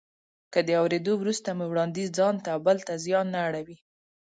[0.53, 3.77] که د اورېدو وروسته مو وړانديز ځانته او بل ته زیان نه اړوي.